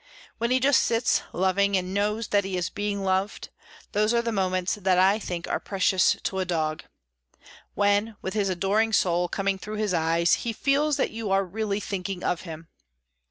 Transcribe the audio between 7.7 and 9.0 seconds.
when, with his adoring